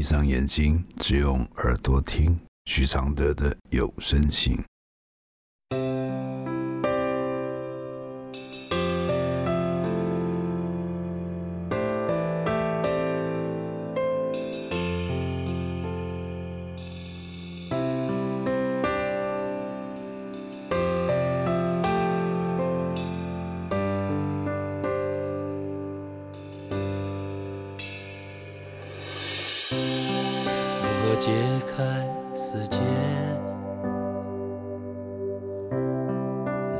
[0.00, 4.58] 闭上眼睛，只用耳朵听徐常德的有声信。
[31.20, 31.30] 解
[31.66, 31.84] 开
[32.34, 32.78] 死结，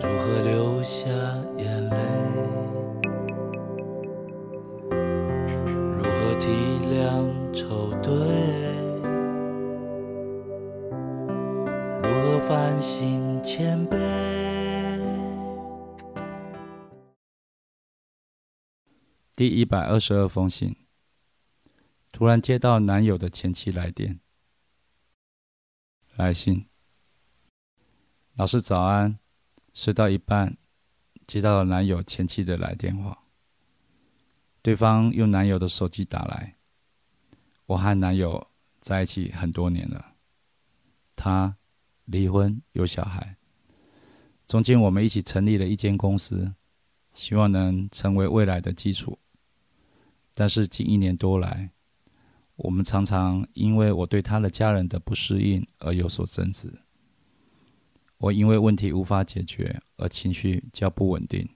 [0.01, 1.11] 如何流下
[1.59, 1.97] 眼泪？
[5.95, 6.49] 如何体
[6.89, 8.11] 谅愁对？
[12.01, 13.99] 如何反省谦卑？
[19.37, 20.75] 第一百二十二封信，
[22.11, 24.19] 突然接到男友的前妻来电。
[26.20, 26.66] 来信，
[28.35, 29.18] 老师早安。
[29.73, 30.59] 睡到一半，
[31.27, 33.24] 接到了男友前妻的来电话。
[34.60, 36.57] 对方用男友的手机打来。
[37.65, 40.12] 我和男友在一起很多年了，
[41.16, 41.57] 他
[42.04, 43.38] 离婚有小孩。
[44.46, 46.52] 中间我们一起成立了一间公司，
[47.15, 49.18] 希望能成为未来的基础。
[50.34, 51.71] 但是近一年多来，
[52.63, 56.83] 我们常常因为我对他的家人的不适应而有所争执。
[58.19, 61.49] 我因为问题无法解决而情绪较不稳定。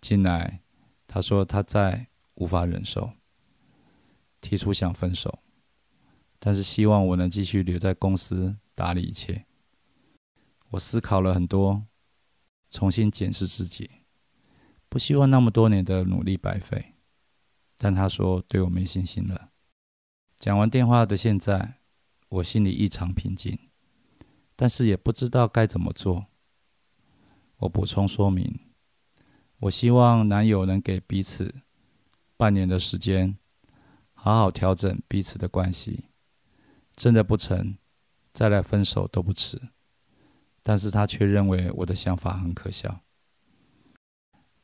[0.00, 0.62] 近来，
[1.06, 3.12] 他说他再无法忍受，
[4.40, 5.40] 提出想分手，
[6.38, 9.44] 但是希望我能继续留在公司打理一切。
[10.70, 11.84] 我思考了很多，
[12.70, 13.90] 重新检视自己，
[14.88, 16.94] 不希望那么多年的努力白费。
[17.76, 19.50] 但他说对我没信心了。
[20.46, 21.80] 讲完电话的现在，
[22.28, 23.58] 我心里异常平静，
[24.54, 26.26] 但是也不知道该怎么做。
[27.56, 28.60] 我补充说明，
[29.58, 31.52] 我希望男友能给彼此
[32.36, 33.36] 半年的时间，
[34.12, 36.04] 好好调整彼此的关系。
[36.94, 37.76] 真的不成，
[38.32, 39.60] 再来分手都不迟。
[40.62, 43.00] 但是他却认为我的想法很可笑。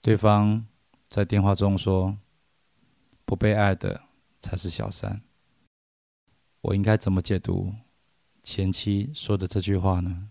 [0.01, 0.65] 对方
[1.09, 2.17] 在电话中说
[3.27, 4.03] ：“不被爱的
[4.41, 5.21] 才是小三。”
[6.63, 7.75] 我应该怎么解读
[8.43, 10.31] 前妻说的这句话呢？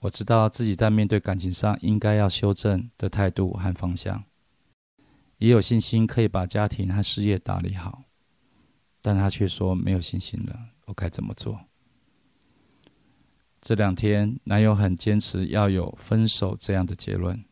[0.00, 4.24] 我知道自己在面对感情上应该要修正的态度和方向，
[5.36, 8.04] 也有信心可以把家庭和事业打理好，
[9.02, 10.70] 但他却说没有信心了。
[10.86, 11.66] 我该怎么做？
[13.60, 17.44] 这两天男友很坚持要有分手这样的结论，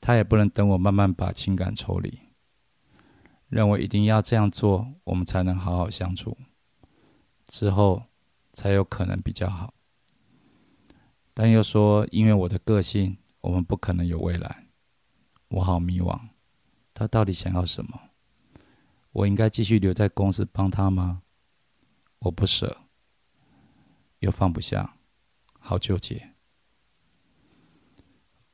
[0.00, 2.18] 他也不能等我慢慢把情感抽离。
[3.48, 6.36] 认为一定要这样做，我们才能好好相处，
[7.46, 8.04] 之后
[8.52, 9.74] 才有可能比较好。
[11.32, 14.66] 但又说，因为我的个性，我们不可能有未来。
[15.48, 16.20] 我好迷惘，
[16.92, 18.10] 他到底想要什么？
[19.12, 21.22] 我应该继续留在公司帮他吗？
[22.18, 22.82] 我不舍，
[24.18, 24.96] 又放不下，
[25.58, 26.34] 好纠结。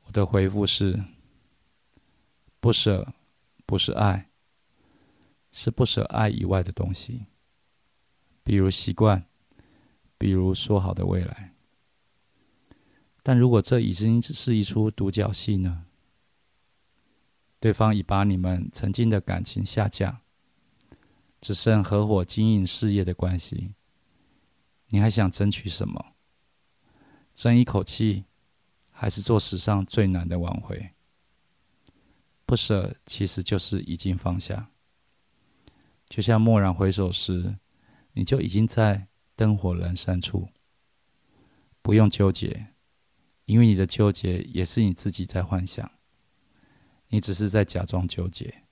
[0.03, 1.03] 我的回复是：
[2.59, 3.13] 不舍
[3.65, 4.29] 不是爱。
[5.57, 7.27] 是不舍爱以外的东西，
[8.43, 9.25] 比如习惯，
[10.17, 11.53] 比如说好的未来。
[13.23, 15.85] 但如果这已经是一出独角戏呢？
[17.57, 20.21] 对方已把你们曾经的感情下架，
[21.39, 23.75] 只剩合伙经营事业的关系，
[24.89, 26.13] 你还想争取什么？
[27.33, 28.25] 争一口气，
[28.91, 30.91] 还是做史上最难的挽回？
[32.45, 34.69] 不舍其实就是已经放下。
[36.07, 37.57] 就像蓦然回首时，
[38.13, 40.49] 你就已经在灯火阑珊处。
[41.81, 42.67] 不用纠结，
[43.45, 45.91] 因为你的纠结也是你自己在幻想。
[47.07, 48.63] 你只是在假装纠结。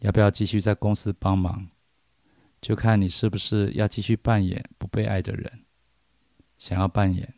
[0.00, 1.68] 要不要继续在公司帮忙，
[2.60, 5.64] 就看你是不是要继续扮演不被爱的人。
[6.58, 7.34] 想要扮演，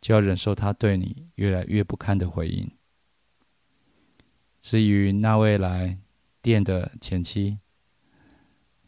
[0.00, 2.70] 就要忍受他对你越来越不堪的回应。
[4.60, 6.00] 至于那未来。
[6.46, 7.58] 店的前妻，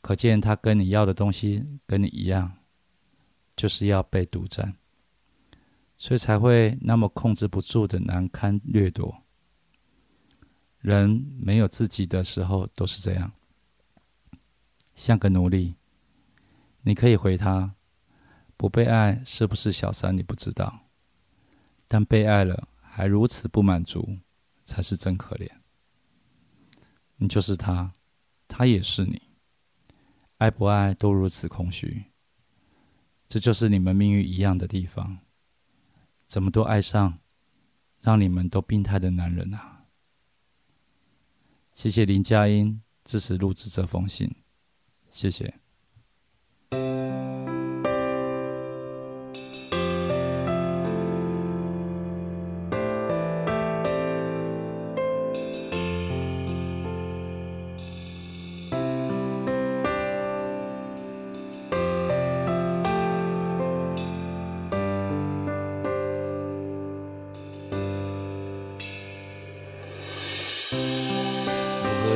[0.01, 2.59] 可见他跟你要的东西跟你一样，
[3.57, 4.77] 就是要被独占，
[5.97, 9.25] 所以才会那么控制不住的难堪掠夺。
[10.79, 13.33] 人没有自己的时候都是这样，
[14.95, 15.75] 像个奴隶。
[16.83, 17.75] 你可以回他，
[18.57, 20.17] 不被爱是不是小三？
[20.17, 20.83] 你不知道，
[21.89, 24.19] 但被爱了还如此不满足，
[24.65, 25.58] 才是真可怜。
[27.19, 27.93] 你就是他，
[28.49, 29.23] 他也是你，
[30.38, 32.06] 爱不爱都如此空虚。
[33.29, 35.19] 这就是你们命运一样的地方，
[36.26, 37.19] 怎么都爱上
[38.00, 39.85] 让你们都病态的男人啊！
[41.75, 44.35] 谢谢林佳音支持录制这封信，
[45.11, 45.58] 谢谢。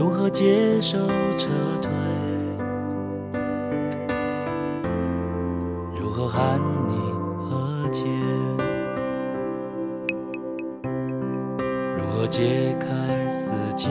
[0.00, 0.96] 如何接受
[1.36, 1.50] 撤
[1.82, 1.90] 退？
[5.94, 6.58] 如何喊
[6.88, 8.08] 你和解？
[11.98, 13.90] 如何解开死结？